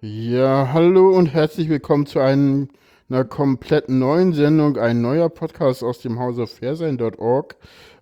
Ja, 0.00 0.70
hallo 0.72 1.10
und 1.10 1.34
herzlich 1.34 1.68
willkommen 1.68 2.06
zu 2.06 2.20
einem, 2.20 2.68
einer 3.10 3.24
komplett 3.24 3.88
neuen 3.88 4.32
Sendung, 4.32 4.76
ein 4.76 5.00
neuer 5.00 5.28
Podcast 5.28 5.82
aus 5.82 5.98
dem 5.98 6.20
Hause 6.20 6.46
fairsein.org. 6.46 7.56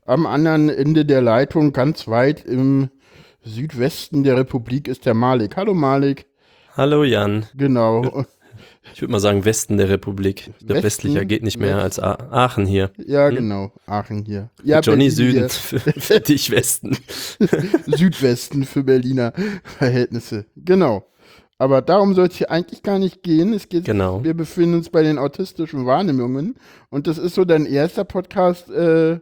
Am 0.05 0.27
anderen 0.27 0.69
Ende 0.69 1.07
der 1.07 1.23
Leitung, 1.23 1.73
ganz 1.73 2.07
weit 2.07 2.45
im 2.45 2.91
Südwesten 3.43 4.25
der 4.25 4.37
Republik, 4.37 4.89
ist 4.89 5.07
der 5.07 5.15
Malik. 5.15 5.57
Hallo 5.57 5.73
Malik. 5.73 6.27
Hallo 6.77 7.03
Jan. 7.03 7.47
Genau. 7.55 8.27
Ich 8.95 9.03
würde 9.03 9.13
mal 9.13 9.21
sagen 9.21 9.45
Westen 9.45 9.77
der 9.77 9.89
Republik. 9.91 10.51
Ich 10.61 10.67
glaube, 10.67 10.85
westlicher 10.85 11.25
geht 11.25 11.43
nicht 11.43 11.59
mehr 11.59 11.79
als 11.79 11.99
A 11.99 12.15
Aachen 12.31 12.65
hier. 12.65 12.93
Ja, 12.97 13.29
genau. 13.29 13.73
Aachen 13.85 14.25
hier. 14.25 14.49
Ja, 14.63 14.81
Johnny 14.81 15.11
Berlin 15.11 15.11
Süden, 15.11 15.49
für, 15.51 15.81
für 15.81 16.21
dich 16.21 16.51
Westen. 16.51 16.97
Südwesten 17.87 18.65
für 18.65 18.85
Berliner 18.85 19.35
Verhältnisse. 19.65 20.47
Genau. 20.57 21.05
Aber 21.59 21.81
darum 21.81 22.15
soll 22.15 22.27
es 22.27 22.37
hier 22.37 22.51
eigentlich 22.51 22.83
gar 22.83 22.99
nicht 22.99 23.23
gehen. 23.23 23.53
Es 23.55 23.69
geht, 23.69 23.85
Genau. 23.87 24.23
wir 24.23 24.35
befinden 24.35 24.75
uns 24.75 24.91
bei 24.91 25.03
den 25.03 25.17
autistischen 25.19 25.87
Wahrnehmungen. 25.87 26.57
Und 26.91 27.07
das 27.07 27.17
ist 27.19 27.35
so 27.35 27.45
dein 27.45 27.65
erster 27.65 28.05
Podcast, 28.05 28.69
äh, 28.71 29.21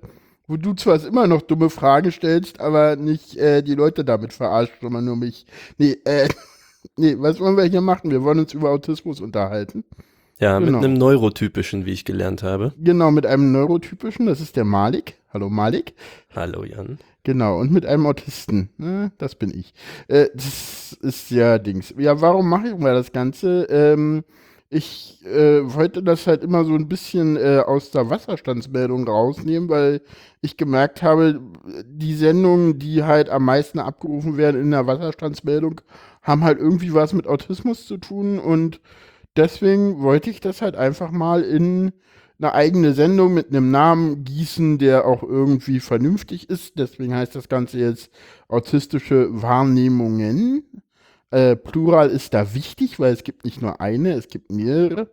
wo 0.49 0.57
du 0.57 0.75
zwar 0.75 1.03
immer 1.05 1.27
noch 1.29 1.43
dumme 1.43 1.71
Fragen 1.71 2.11
stellst, 2.11 2.61
aber 2.61 2.97
nicht 2.97 3.37
äh, 3.37 3.63
die 3.63 3.75
Leute 3.75 4.05
damit 4.05 4.33
verarscht, 4.33 4.75
sondern 4.83 5.05
nur 5.05 5.17
mich. 5.17 5.47
Nee, 5.79 5.97
äh, 6.05 6.29
nee, 6.97 7.15
was 7.19 7.39
wollen 7.39 7.57
wir 7.57 7.65
hier 7.65 7.81
machen? 7.81 8.11
Wir 8.11 8.23
wollen 8.25 8.41
uns 8.41 8.53
über 8.53 8.71
Autismus 8.71 9.21
unterhalten. 9.21 9.85
Ja, 10.41 10.59
Genau. 10.59 10.79
mit 10.79 10.85
einem 10.85 10.95
neurotypischen, 10.95 11.87
wie 11.87 11.93
ich 11.93 12.05
gelernt 12.05 12.43
habe. 12.43 12.73
Genau, 12.83 13.13
mit 13.13 13.25
einem 13.27 13.53
neurotypischen, 13.53 14.27
das 14.27 14.41
ist 14.41 14.57
der 14.57 14.65
Malik. 14.65 15.15
Hallo 15.33 15.49
Malik. 15.49 15.95
Hallo 16.35 16.65
Jan. 16.65 16.99
Genau, 17.25 17.59
und 17.59 17.73
mit 17.73 17.87
einem 17.87 18.07
Autisten. 18.07 18.69
Ne, 18.77 19.11
das 19.19 19.35
bin 19.35 19.51
ich. 19.59 19.73
Äh, 20.09 20.29
das 20.35 20.93
ist 21.01 21.31
ja 21.31 21.59
Dings. 21.59 21.95
Ja, 21.97 22.21
warum 22.21 22.49
mache 22.49 22.69
ich 22.69 22.77
mal 22.77 22.95
das 22.95 23.13
Ganze? 23.13 23.65
Ähm, 23.71 24.25
ich 24.69 25.25
äh, 25.25 25.63
wollte 25.75 26.03
das 26.03 26.27
halt 26.27 26.43
immer 26.43 26.65
so 26.65 26.75
ein 26.75 26.89
bisschen 26.89 27.37
äh, 27.37 27.63
aus 27.67 27.91
der 27.93 28.11
Wasserstandsmeldung 28.11 29.09
rausnehmen, 29.09 29.69
weil 29.71 30.03
ich 30.43 30.57
gemerkt 30.59 31.03
habe, 31.03 31.41
die 31.87 32.15
Sendungen, 32.15 32.79
die 32.79 33.05
halt 33.05 33.31
am 33.31 33.45
meisten 33.47 33.79
abgerufen 33.79 34.37
werden 34.37 34.61
in 34.61 34.71
der 34.73 34.87
Wasserstandsmeldung, 34.87 35.81
haben 36.23 36.45
halt 36.45 36.59
irgendwie 36.59 36.93
was 36.93 37.13
mit 37.15 37.27
Autismus 37.27 37.87
zu 37.87 37.97
tun 37.99 38.39
und 38.39 38.81
deswegen 39.37 40.03
wollte 40.03 40.29
ich 40.31 40.41
das 40.41 40.61
halt 40.63 40.77
einfach 40.77 41.11
mal 41.11 41.43
in 41.43 41.93
eine 42.39 42.53
eigene 42.53 42.93
Sendung 42.95 43.35
mit 43.35 43.49
einem 43.49 43.71
Namen 43.71 44.25
gießen, 44.25 44.79
der 44.79 45.07
auch 45.07 45.23
irgendwie 45.23 45.81
vernünftig 45.81 46.51
ist. 46.51 46.79
Deswegen 46.79 47.15
heißt 47.15 47.35
das 47.35 47.49
Ganze 47.49 47.79
jetzt 47.79 48.11
autistische 48.49 49.29
Wahrnehmungen. 49.31 50.65
Äh, 51.31 51.57
Plural 51.57 52.11
ist 52.11 52.35
da 52.35 52.55
wichtig, 52.55 52.99
weil 52.99 53.13
es 53.13 53.25
gibt 53.25 53.45
nicht 53.45 53.63
nur 53.63 53.81
eine, 53.81 54.13
es 54.15 54.29
gibt 54.29 54.51
mehrere. 54.51 55.11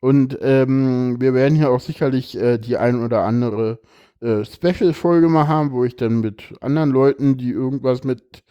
Und 0.00 0.38
ähm, 0.40 1.20
wir 1.20 1.34
werden 1.34 1.56
hier 1.56 1.70
auch 1.70 1.80
sicherlich 1.80 2.36
äh, 2.36 2.58
die 2.58 2.76
ein 2.76 3.02
oder 3.02 3.24
andere 3.24 3.80
äh, 4.20 4.44
Special-Folge 4.44 5.28
mal 5.28 5.48
haben, 5.48 5.72
wo 5.72 5.84
ich 5.84 5.96
dann 5.96 6.20
mit 6.20 6.54
anderen 6.60 6.90
Leuten, 6.90 7.36
die 7.36 7.50
irgendwas 7.50 8.04
mit 8.04 8.42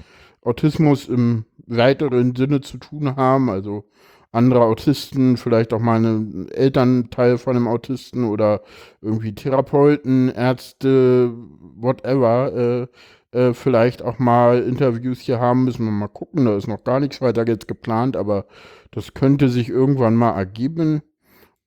Autismus 0.41 1.08
im 1.08 1.46
weiteren 1.66 2.35
Sinne 2.35 2.62
zu 2.62 2.78
tun 2.78 3.16
haben, 3.16 3.50
also 3.50 3.85
andere 4.31 4.62
Autisten, 4.62 5.38
vielleicht 5.38 5.73
auch 5.73 5.79
mal 5.79 6.00
ein 6.03 6.50
Elternteil 6.50 7.38
von 7.38 7.56
einem 7.56 7.67
Autisten 7.67 8.25
oder 8.25 8.62
irgendwie 9.01 9.34
Therapeuten, 9.34 10.29
Ärzte, 10.29 11.31
whatever, 11.75 12.88
äh, 13.34 13.38
äh, 13.38 13.53
vielleicht 13.53 14.01
auch 14.01 14.19
mal 14.19 14.59
Interviews 14.62 15.19
hier 15.19 15.40
haben, 15.40 15.63
müssen 15.66 15.85
wir 15.85 15.91
mal 15.91 16.07
gucken. 16.07 16.45
Da 16.45 16.56
ist 16.56 16.67
noch 16.67 16.84
gar 16.84 17.00
nichts 17.00 17.22
weiter 17.22 17.45
jetzt 17.47 17.67
geplant, 17.67 18.16
aber 18.16 18.45
das 18.91 19.13
könnte 19.13 19.50
sich 19.50 19.69
irgendwann 19.69 20.16
mal 20.16 20.31
ergeben. 20.35 21.01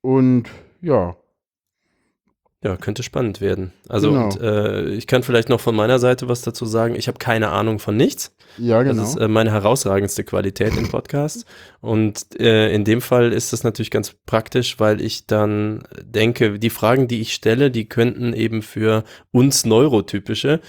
Und 0.01 0.49
ja, 0.81 1.17
Ja, 2.65 2.77
könnte 2.77 3.03
spannend 3.03 3.41
werden. 3.41 3.73
Also 3.89 4.11
Genau. 4.13 4.25
und, 4.27 4.41
äh, 4.41 4.91
ich 4.91 5.09
kann 5.09 5.25
vielleicht 5.25 5.49
noch 5.49 5.59
von 5.61 5.75
meiner 5.75 5.99
Seite 5.99 6.29
was 6.29 6.43
dazu 6.43 6.65
sagen. 6.65 6.95
Ich 6.95 7.09
habe 7.09 7.19
keine 7.19 7.49
Ahnung 7.49 7.81
von 7.81 7.97
nichts. 7.97 8.37
ja, 8.57 8.81
genau. 8.85 9.01
Das 9.03 9.11
ist 9.15 9.17
äh, 9.17 9.27
meine 9.27 9.51
herausragendste 9.51 10.23
Qualität 10.23 10.77
im 10.77 10.89
Podcast. 10.89 11.45
Und 11.83 12.41
äh, 12.41 12.73
in 12.73 12.85
dem 12.85 13.01
Fall 13.01 13.33
ist 13.33 13.53
das 13.53 13.65
natürlich 13.65 13.91
ganz 13.91 14.15
praktisch, 14.25 14.79
weil 14.79 15.01
ich 15.01 15.27
dann 15.27 15.83
denke, 16.05 16.61
die 16.61 16.71
Fragen, 16.71 17.09
die 17.09 17.21
ich 17.21 17.35
stelle, 17.35 17.73
die 17.73 17.89
könnten 17.89 18.33
eben 18.35 18.63
für 18.63 19.03
uns 19.33 19.67
Neurotypische, 19.67 20.61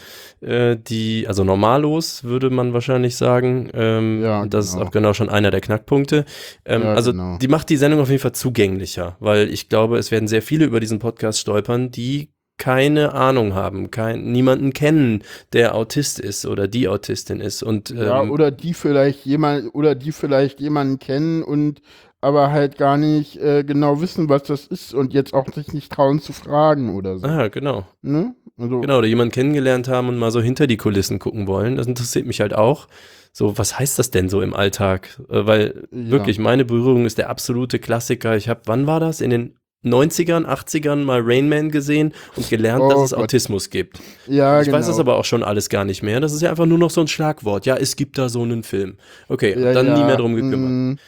äh, 0.42 0.76
die, 0.76 1.28
also 1.28 1.44
normalos, 1.44 2.24
würde 2.24 2.50
man 2.50 2.74
wahrscheinlich 2.74 3.16
sagen. 3.16 3.70
Ähm, 3.76 4.24
Ja, 4.24 4.42
und 4.42 4.56
das 4.56 4.66
ist 4.66 4.74
genau. 4.74 4.86
auch 4.86 4.92
genau 4.92 5.14
schon 5.14 5.30
einer 5.30 5.52
der 5.52 5.62
Knackpunkte. 5.62 6.26
Ähm, 6.66 6.82
Ja, 6.82 6.94
also 6.96 7.12
genau. 7.12 7.38
die 7.38 7.48
macht 7.48 7.70
die 7.70 7.78
Sendung 7.78 8.00
auf 8.02 8.10
jeden 8.10 8.22
Fall 8.22 8.34
zugänglicher, 8.34 9.16
weil 9.20 9.50
ich 9.50 9.70
glaube, 9.70 10.00
es 10.00 10.10
werden 10.10 10.28
sehr 10.28 10.42
viele 10.42 10.66
über 10.66 10.80
diesen 10.80 10.98
Podcast 10.98 11.40
stolpern, 11.40 11.92
die 11.92 12.33
keine 12.58 13.14
Ahnung 13.14 13.54
haben, 13.56 13.92
kein, 13.92 14.32
niemanden 14.32 14.74
kennen, 14.74 15.24
der 15.54 15.76
Autist 15.76 16.20
ist 16.20 16.46
oder 16.46 16.68
die 16.68 16.88
Autistin 16.88 17.40
ist. 17.40 17.64
Und 17.64 17.90
Ja, 17.90 18.22
ähm, 18.22 18.32
oder 18.32 18.52
die 18.52 18.74
vielleicht 18.74 19.26
jemand 19.26 19.74
oder 19.74 19.96
die 19.96 20.12
vielleicht 20.12 20.60
jemanden 20.60 21.00
kennen 21.00 21.44
und 21.44 21.82
aber 22.22 22.52
halt 22.52 22.78
gar 22.78 22.98
nicht 22.98 23.36
äh, 23.38 23.64
genau 23.66 24.00
wissen, 24.02 24.30
was 24.30 24.44
das 24.44 24.66
ist 24.66 24.94
und 24.94 25.14
jetzt 25.14 25.34
auch 25.34 25.52
sich 25.54 25.74
nicht 25.74 25.92
trauen 25.92 26.20
zu 26.22 26.32
fragen 26.32 26.96
oder 26.96 27.18
so. 27.18 27.28
Ah, 27.28 27.50
genau. 27.50 27.86
Ne? 28.02 28.34
Also, 28.58 28.80
Genau, 28.80 29.00
oder 29.00 29.08
jemanden 29.08 29.34
kennengelernt 29.34 29.90
haben 29.90 30.08
und 30.08 30.18
mal 30.18 30.32
so 30.32 30.40
hinter 30.40 30.68
die 30.68 30.78
Kulissen 30.78 31.20
gucken 31.20 31.48
wollen. 31.48 31.76
Das 31.76 31.88
interessiert 31.88 32.26
mich 32.26 32.40
halt 32.40 32.54
auch. 32.54 32.88
So, 33.34 33.58
was 33.58 33.78
heißt 33.78 33.98
das 34.00 34.12
denn 34.12 34.30
so 34.30 34.42
im 34.42 34.54
Alltag? 34.54 35.20
Äh, 35.30 35.46
Weil 35.46 35.88
Ja. 35.92 36.12
wirklich, 36.12 36.40
meine 36.40 36.64
Berührung 36.66 37.06
ist 37.06 37.18
der 37.18 37.30
absolute 37.30 37.80
Klassiker. 37.80 38.38
Ich 38.38 38.48
habe, 38.48 38.62
wann 38.68 38.88
war 38.88 39.00
das? 39.00 39.20
In 39.22 39.32
den 39.32 39.56
90ern, 39.84 40.46
80ern 40.46 41.04
mal 41.04 41.22
Rain 41.24 41.50
Man 41.50 41.70
gesehen 41.72 42.14
und 42.36 42.50
gelernt, 42.50 42.84
Oh 42.84 42.90
dass 42.90 43.02
es 43.02 43.10
Gott. 43.12 43.24
Autismus 43.24 43.70
gibt. 43.70 44.00
ja, 44.28 44.60
ich 44.62 44.66
genau. 44.68 44.78
weiß 44.78 44.88
das 44.88 45.00
aber 45.00 45.16
auch 45.18 45.26
schon 45.26 45.44
alles 45.44 45.70
gar 45.70 45.86
nicht 45.86 46.04
mehr. 46.04 46.20
Das 46.20 46.34
ist 46.34 46.42
ja 46.42 46.50
einfach 46.50 46.66
nur 46.66 46.78
noch 46.78 46.90
so 46.90 47.02
ein 47.02 47.08
Schlagwort. 47.08 47.66
Ja, 47.66 47.76
es 47.76 47.96
gibt 47.96 48.18
da 48.18 48.30
so 48.30 48.42
einen 48.42 48.64
Film. 48.64 48.96
Okay, 49.28 49.56
ja, 49.60 49.74
dann 49.74 49.88
ja, 49.88 49.98
nie 49.98 50.04
mehr 50.04 50.18
drum 50.18 50.36
gekümmert. 50.36 50.70
mm, 50.72 51.00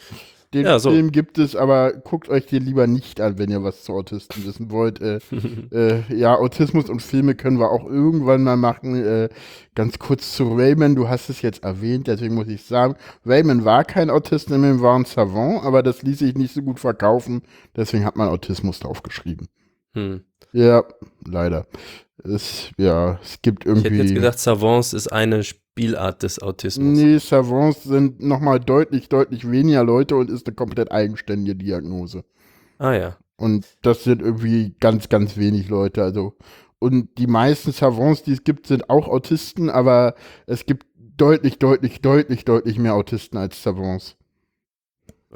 Den 0.56 0.64
Ja, 0.64 0.78
so. 0.78 0.90
Film 0.90 1.12
gibt 1.12 1.36
es, 1.36 1.54
aber 1.54 1.92
guckt 1.92 2.30
euch 2.30 2.46
den 2.46 2.64
lieber 2.64 2.86
nicht 2.86 3.20
an, 3.20 3.38
wenn 3.38 3.50
ihr 3.50 3.62
was 3.62 3.84
zu 3.84 3.92
Autisten 3.92 4.46
wissen 4.46 4.70
wollt. 4.70 5.02
Äh, 5.02 5.18
äh, 5.70 6.02
ja, 6.16 6.34
Autismus 6.34 6.88
und 6.88 7.02
Filme 7.02 7.34
können 7.34 7.58
wir 7.58 7.70
auch 7.70 7.84
irgendwann 7.84 8.42
mal 8.42 8.56
machen. 8.56 8.96
Äh, 8.96 9.28
ganz 9.74 9.98
kurz 9.98 10.34
zu 10.34 10.54
Raymond, 10.54 10.96
du 10.96 11.10
hast 11.10 11.28
es 11.28 11.42
jetzt 11.42 11.62
erwähnt, 11.62 12.06
deswegen 12.06 12.34
muss 12.34 12.48
ich 12.48 12.64
sagen, 12.64 12.94
Raymond 13.26 13.66
war 13.66 13.84
kein 13.84 14.08
Autist, 14.08 14.48
nämlich 14.48 14.80
war 14.80 14.98
ein 14.98 15.04
Savant, 15.04 15.62
aber 15.62 15.82
das 15.82 16.02
ließ 16.02 16.20
sich 16.20 16.34
nicht 16.34 16.54
so 16.54 16.62
gut 16.62 16.80
verkaufen, 16.80 17.42
deswegen 17.76 18.06
hat 18.06 18.16
man 18.16 18.30
Autismus 18.30 18.80
draufgeschrieben. 18.80 19.48
Hm. 19.92 20.22
Ja, 20.52 20.84
leider. 21.26 21.66
Es, 22.24 22.70
ja, 22.78 23.18
es 23.22 23.40
gibt 23.42 23.66
Ich 23.66 23.70
hätte 23.70 23.88
irgendwie. 23.88 24.02
jetzt 24.02 24.14
gedacht, 24.14 24.38
Savants 24.38 24.92
ist 24.92 25.08
eine 25.12 25.44
Spielart 25.44 26.22
des 26.22 26.40
Autismus. 26.40 26.98
Nee, 26.98 27.18
Savants 27.18 27.84
sind 27.84 28.20
nochmal 28.22 28.58
deutlich, 28.60 29.08
deutlich 29.08 29.50
weniger 29.50 29.84
Leute 29.84 30.16
und 30.16 30.30
ist 30.30 30.46
eine 30.46 30.54
komplett 30.56 30.90
eigenständige 30.90 31.56
Diagnose. 31.56 32.24
Ah 32.78 32.92
ja. 32.94 33.16
Und 33.36 33.66
das 33.82 34.04
sind 34.04 34.22
irgendwie 34.22 34.74
ganz, 34.80 35.08
ganz 35.08 35.36
wenig 35.36 35.68
Leute. 35.68 36.02
Also, 36.02 36.36
und 36.78 37.18
die 37.18 37.26
meisten 37.26 37.72
Savants, 37.72 38.22
die 38.22 38.32
es 38.32 38.44
gibt, 38.44 38.66
sind 38.66 38.88
auch 38.88 39.08
Autisten, 39.08 39.68
aber 39.70 40.14
es 40.46 40.64
gibt 40.66 40.86
deutlich, 40.96 41.58
deutlich, 41.58 42.00
deutlich, 42.00 42.44
deutlich 42.44 42.78
mehr 42.78 42.94
Autisten 42.94 43.38
als 43.38 43.62
Savants. 43.62 44.16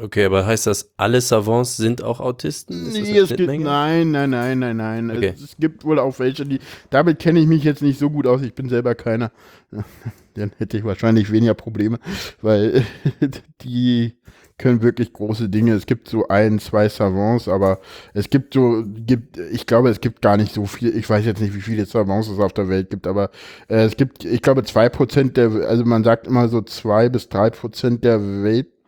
Okay, 0.02 0.24
aber 0.24 0.46
heißt 0.46 0.66
das, 0.66 0.92
alle 0.96 1.20
Savants 1.20 1.76
sind 1.76 2.02
auch 2.02 2.20
Autisten? 2.20 2.90
Nee, 2.90 3.18
es 3.18 3.28
gibt, 3.28 3.60
nein, 3.60 4.10
nein, 4.10 4.30
nein, 4.30 4.58
nein, 4.58 4.76
nein. 4.76 5.10
Okay. 5.10 5.32
Es, 5.34 5.42
es 5.42 5.56
gibt 5.58 5.84
wohl 5.84 5.98
auch 5.98 6.18
welche, 6.18 6.46
die, 6.46 6.58
damit 6.88 7.18
kenne 7.18 7.40
ich 7.40 7.46
mich 7.46 7.64
jetzt 7.64 7.82
nicht 7.82 7.98
so 7.98 8.08
gut 8.08 8.26
aus, 8.26 8.40
ich 8.42 8.54
bin 8.54 8.68
selber 8.68 8.94
keiner. 8.94 9.30
Dann 10.34 10.52
hätte 10.58 10.78
ich 10.78 10.84
wahrscheinlich 10.84 11.30
weniger 11.30 11.54
Probleme, 11.54 11.98
weil 12.40 12.84
die 13.62 14.16
können 14.56 14.82
wirklich 14.82 15.12
große 15.12 15.48
Dinge. 15.48 15.74
Es 15.74 15.86
gibt 15.86 16.08
so 16.08 16.28
ein, 16.28 16.58
zwei 16.60 16.88
Savants, 16.88 17.48
aber 17.48 17.80
es 18.14 18.30
gibt 18.30 18.54
so, 18.54 18.84
gibt, 18.86 19.38
ich 19.38 19.66
glaube, 19.66 19.90
es 19.90 20.00
gibt 20.00 20.22
gar 20.22 20.36
nicht 20.36 20.52
so 20.52 20.66
viel, 20.66 20.96
ich 20.96 21.08
weiß 21.08 21.24
jetzt 21.24 21.40
nicht, 21.40 21.54
wie 21.54 21.62
viele 21.62 21.86
Savants 21.86 22.28
es 22.28 22.38
auf 22.38 22.52
der 22.52 22.68
Welt 22.68 22.90
gibt, 22.90 23.06
aber 23.06 23.30
äh, 23.68 23.84
es 23.84 23.96
gibt, 23.96 24.24
ich 24.24 24.40
glaube, 24.40 24.62
zwei 24.64 24.88
Prozent 24.88 25.36
der, 25.36 25.50
also 25.50 25.84
man 25.84 26.04
sagt 26.04 26.26
immer 26.26 26.48
so 26.48 26.62
zwei 26.62 27.08
bis 27.08 27.28
drei 27.28 27.50
Prozent 27.50 28.04
der 28.04 28.18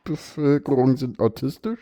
Weltbevölkerung 0.06 0.96
sind 0.96 1.18
autistisch. 1.20 1.80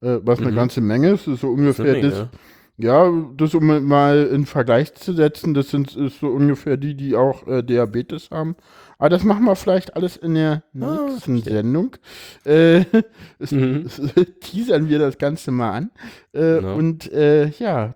Äh, 0.00 0.18
was 0.22 0.40
eine 0.40 0.52
Mhm. 0.52 0.56
ganze 0.56 0.80
Menge 0.80 1.10
ist, 1.10 1.26
ist 1.26 1.40
so 1.40 1.54
Das 1.66 1.78
ungefähr 1.80 1.84
eine 1.84 2.02
Menge, 2.02 2.10
das, 2.10 2.28
ja. 2.76 3.12
das 3.36 3.54
um 3.54 3.66
mal 3.86 4.26
in 4.26 4.46
Vergleich 4.46 4.94
zu 4.94 5.12
setzen, 5.12 5.54
das 5.54 5.70
sind 5.70 5.96
ist 5.96 6.20
so 6.20 6.28
ungefähr 6.28 6.76
die, 6.76 6.94
die 6.94 7.16
auch 7.16 7.46
äh, 7.48 7.62
Diabetes 7.62 8.30
haben. 8.30 8.56
Aber 8.98 9.08
das 9.10 9.24
machen 9.24 9.44
wir 9.44 9.56
vielleicht 9.56 9.96
alles 9.96 10.16
in 10.16 10.34
der 10.34 10.62
Ah, 10.80 11.08
nächsten 11.08 11.42
Sendung. 11.42 11.96
Äh, 12.44 12.84
Mhm. 13.50 13.86
teasern 14.40 14.88
wir 14.88 14.98
das 14.98 15.18
Ganze 15.18 15.50
mal 15.50 15.72
an. 15.72 15.90
Äh, 16.32 16.60
Genau. 16.60 16.76
Und 16.76 17.10
äh, 17.12 17.48
ja, 17.58 17.94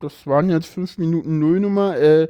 das 0.00 0.26
waren 0.26 0.50
jetzt 0.50 0.66
fünf 0.68 0.98
Minuten 0.98 1.38
Nullnummer. 1.40 1.96
Äh, 1.98 2.28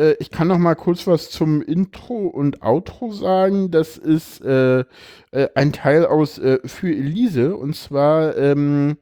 äh, 0.00 0.16
ich 0.18 0.30
kann 0.30 0.48
noch 0.48 0.58
mal 0.58 0.74
kurz 0.74 1.06
was 1.06 1.30
zum 1.30 1.62
Intro 1.62 2.26
und 2.26 2.62
Outro 2.62 3.12
sagen. 3.12 3.70
Das 3.70 3.98
ist 3.98 4.40
äh, 4.42 4.80
äh, 4.80 5.48
ein 5.54 5.72
Teil 5.72 6.06
aus 6.06 6.38
äh, 6.38 6.58
Für 6.64 6.88
Elise 6.88 7.56
und 7.56 7.76
zwar 7.76 8.36
ähm, 8.36 8.96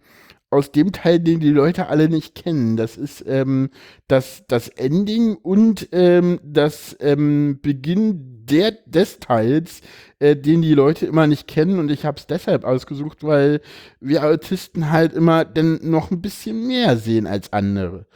aus 0.50 0.72
dem 0.72 0.92
Teil, 0.92 1.20
den 1.20 1.40
die 1.40 1.50
Leute 1.50 1.88
alle 1.88 2.08
nicht 2.08 2.34
kennen. 2.34 2.76
Das 2.76 2.96
ist 2.96 3.24
ähm, 3.26 3.70
das, 4.06 4.44
das 4.48 4.68
Ending 4.68 5.36
und 5.36 5.88
ähm, 5.92 6.40
das 6.42 6.96
ähm, 7.00 7.60
Beginn 7.60 8.46
der, 8.46 8.72
des 8.86 9.20
Teils, 9.20 9.82
äh, 10.20 10.36
den 10.36 10.62
die 10.62 10.72
Leute 10.72 11.04
immer 11.04 11.26
nicht 11.26 11.46
kennen. 11.48 11.78
Und 11.78 11.90
ich 11.90 12.06
habe 12.06 12.18
es 12.18 12.26
deshalb 12.26 12.64
ausgesucht, 12.64 13.24
weil 13.24 13.60
wir 14.00 14.24
Autisten 14.24 14.90
halt 14.90 15.12
immer 15.12 15.44
dann 15.44 15.80
noch 15.82 16.10
ein 16.10 16.22
bisschen 16.22 16.66
mehr 16.66 16.96
sehen 16.96 17.26
als 17.26 17.52
andere. 17.52 18.06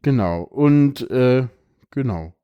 Genau. 0.00 0.42
Und 0.44 1.10
äh, 1.10 1.46
genau. 1.92 2.34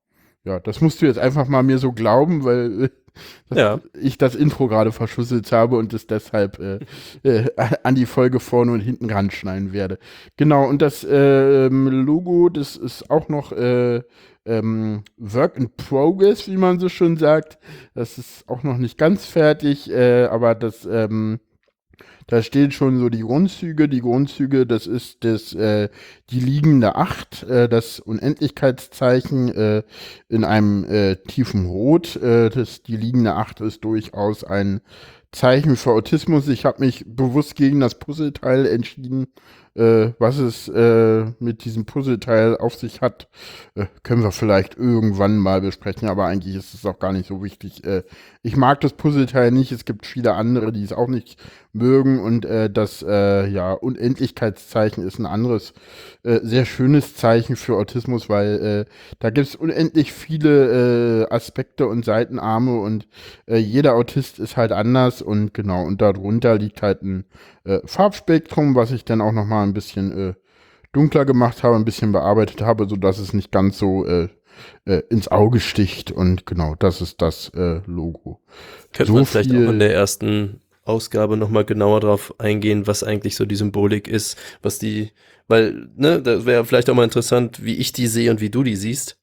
Ja, 0.45 0.61
das 0.61 0.81
musst 0.81 1.03
du 1.03 1.07
jetzt 1.07 1.19
einfach 1.19 1.49
mal 1.49 1.63
mir 1.63 1.79
so 1.79 1.93
glauben, 1.93 2.45
weil 2.45 2.85
äh, 2.85 3.59
Ja. 3.59 3.81
ich 4.01 4.17
das 4.17 4.35
Intro 4.37 4.69
gerade 4.69 4.93
verschlüsselt 4.93 5.51
habe 5.53 5.77
und 5.77 5.93
es 5.93 6.07
deshalb 6.07 6.59
äh, 6.61 6.79
äh, 7.25 7.51
an 7.83 7.97
die 7.97 8.07
Folge 8.07 8.39
vorne 8.41 8.73
und 8.73 8.81
hinten 8.81 9.11
ranschneiden 9.11 9.73
werde. 9.73 9.99
Genau, 10.37 10.67
und 10.69 10.81
das 10.81 11.07
ähm, 11.11 11.89
Logo, 11.89 12.49
das 12.49 12.77
ist 12.77 13.11
auch 13.11 13.29
noch 13.29 13.51
äh, 13.53 14.03
ähm, 14.47 15.03
Work 15.19 15.57
in 15.57 15.71
Progress, 15.77 16.47
wie 16.49 16.57
man 16.57 16.79
so 16.79 16.89
schön 16.89 17.17
sagt. 17.17 17.59
Das 17.95 18.17
ist 18.17 18.49
auch 18.49 18.63
noch 18.63 18.79
nicht 18.79 18.97
ganz 18.97 19.27
fertig, 19.27 19.91
äh, 19.91 20.25
aber 20.27 20.55
das 20.55 20.87
ähm, 20.91 21.41
da 22.29 22.43
stehen 22.43 22.71
schon 22.71 22.99
so 22.99 23.09
die 23.09 23.23
Grundzüge. 23.23 23.89
Die 23.89 24.03
Grundzüge, 24.03 24.67
das 24.67 24.87
ist 24.87 25.25
das, 25.25 25.55
äh, 25.55 25.89
die 26.31 26.41
liegende 26.41 26.95
Acht, 26.95 27.43
äh, 27.45 27.69
das 27.71 28.01
Unendlichkeitszeichen 28.01 29.49
äh, 29.49 29.83
in 30.29 30.45
einem 30.45 30.85
äh, 30.85 31.17
tiefen 31.17 31.67
Rot. 31.67 32.17
Äh, 32.17 32.51
das, 32.51 32.83
die 32.83 32.99
liegende 32.99 33.35
Acht 33.35 33.61
ist 33.63 33.83
durchaus 33.83 34.45
ein 34.45 34.83
Zeichen 35.33 35.77
für 35.77 35.91
Autismus. 35.91 36.49
Ich 36.49 36.65
habe 36.65 36.81
mich 36.85 37.05
bewusst 37.07 37.55
gegen 37.55 37.81
das 37.81 37.99
Puzzleteil 37.99 38.67
entschieden. 38.67 39.29
Äh, 39.79 40.15
was 40.19 40.39
es 40.39 40.67
äh, 40.67 41.27
mit 41.39 41.65
diesem 41.65 41.85
Puzzleteil 41.85 42.57
auf 42.57 42.75
sich 42.75 43.01
hat, 43.01 43.29
äh, 43.77 43.87
können 44.03 44.25
wir 44.25 44.33
vielleicht 44.33 44.77
irgendwann 44.77 45.37
mal 45.37 45.61
besprechen, 45.61 46.09
aber 46.09 46.25
eigentlich 46.27 46.57
ist 46.57 46.75
es 46.75 46.85
auch 46.85 46.99
gar 46.99 47.13
nicht 47.13 47.29
so 47.29 47.45
wichtig. 47.45 47.85
Äh, 47.85 48.03
ich 48.43 48.57
mag 48.57 48.81
das 48.81 48.95
Puzzleteil 48.95 49.53
nicht, 49.53 49.71
es 49.71 49.85
gibt 49.85 50.05
viele 50.05 50.35
andere, 50.35 50.73
die 50.73 50.83
es 50.83 50.93
auch 50.93 51.07
nicht 51.07 51.39
mögen 51.73 52.19
und 52.19 52.45
äh, 52.45 52.69
das 52.69 53.05
äh, 53.07 53.47
ja, 53.47 53.73
Unendlichkeitszeichen 53.73 55.07
ist 55.07 55.21
ein 55.21 55.27
anderes 55.27 55.75
sehr 56.25 56.65
schönes 56.65 57.15
Zeichen 57.15 57.57
für 57.57 57.77
Autismus, 57.77 58.29
weil 58.29 58.87
da 59.19 59.31
gibt 59.31 59.47
es 59.47 59.55
unendlich 59.55 60.13
viele 60.13 61.29
Aspekte 61.31 61.87
und 61.87 62.05
Seitenarme 62.05 62.79
und 62.81 63.07
jeder 63.47 63.95
Autist 63.95 64.39
ist 64.39 64.57
halt 64.57 64.73
anders 64.73 65.18
und 65.23 65.55
genau, 65.55 65.85
und 65.85 66.01
darunter 66.01 66.59
liegt 66.59 66.83
halt 66.83 67.03
ein 67.03 67.25
äh, 67.65 67.81
Farbspektrum, 67.85 68.75
was 68.75 68.91
ich 68.93 69.05
dann 69.05 69.21
auch 69.21 69.33
nochmal 69.33 69.67
ein 69.67 69.75
bisschen 69.75 70.31
äh, 70.31 70.35
dunkler 70.93 71.25
gemacht 71.25 71.63
habe, 71.63 71.77
ein 71.77 71.85
bisschen 71.85 72.13
bearbeitet 72.13 72.63
habe, 72.63 72.89
sodass 72.89 73.19
es 73.19 73.33
nicht 73.33 73.53
ganz 73.53 73.79
so 73.79 74.07
äh, 74.07 74.29
äh, 74.87 75.03
ins 75.11 75.29
Auge 75.29 75.61
sticht 75.61 76.11
und 76.11 76.47
genau, 76.47 76.75
das 76.79 77.01
ist 77.01 77.21
das 77.23 77.51
äh, 77.55 77.81
Logo. 77.87 78.41
Könnte 78.93 79.13
So 79.13 79.17
man 79.17 79.27
vielleicht 79.27 79.51
viel- 79.51 79.67
auch 79.67 79.71
in 79.71 79.79
der 79.79 79.95
ersten 79.95 80.61
Ausgabe 80.85 81.37
nochmal 81.37 81.65
genauer 81.67 82.01
drauf 82.01 82.35
eingehen, 82.39 82.87
was 82.87 83.05
eigentlich 83.05 83.37
so 83.37 83.45
die 83.45 83.57
Symbolik 83.57 84.09
ist, 84.09 84.39
was 84.63 84.79
die, 84.79 85.13
weil, 85.47 85.89
ne, 85.97 86.23
das 86.23 86.47
wäre 86.47 86.65
vielleicht 86.65 86.89
auch 86.89 86.95
mal 86.95 87.05
interessant, 87.05 87.63
wie 87.63 87.75
ich 87.77 87.93
die 87.93 88.07
sehe 88.07 88.31
und 88.31 88.41
wie 88.41 88.49
du 88.51 88.63
die 88.63 88.77
siehst. 88.77 89.19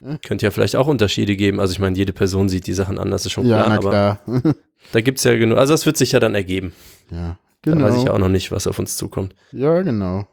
Ja. 0.00 0.18
Könnte 0.26 0.46
ja 0.46 0.50
vielleicht 0.50 0.76
auch 0.76 0.86
Unterschiede 0.88 1.36
geben. 1.36 1.60
Also 1.60 1.72
ich 1.72 1.78
meine, 1.78 1.96
jede 1.96 2.12
Person 2.12 2.48
sieht 2.48 2.66
die 2.66 2.72
Sachen 2.74 2.98
anders, 2.98 3.24
ist 3.26 3.32
schon 3.32 3.46
Ja, 3.46 3.62
klar, 3.64 3.78
aber 3.78 3.90
klar. 3.90 4.20
da 4.92 5.00
gibt's 5.00 5.24
ja 5.24 5.36
genug. 5.36 5.58
Also 5.58 5.72
das 5.74 5.86
wird 5.86 5.96
sich 5.96 6.12
ja 6.12 6.20
dann 6.20 6.34
ergeben. 6.34 6.72
ja, 7.10 7.38
Da 7.62 7.72
genau. 7.72 7.84
weiß 7.86 7.96
ich 8.02 8.10
auch 8.10 8.18
noch 8.18 8.28
nicht, 8.28 8.52
was 8.52 8.66
auf 8.66 8.78
uns 8.78 8.96
zukommt. 8.96 9.34
Ja, 9.52 9.82
genau. 9.82 10.26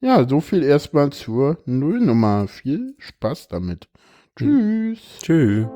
Ja, 0.00 0.28
so 0.28 0.40
viel 0.40 0.62
erstmal 0.62 1.10
zur 1.10 1.58
Nullnummer. 1.64 2.46
Viel 2.48 2.94
Spaß 2.98 3.48
damit. 3.48 3.88
Tschüss. 4.36 4.98
Tschüss. 5.22 5.66